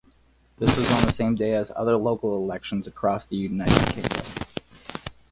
[0.57, 4.25] This was on the same day as other local elections across the United Kingdom.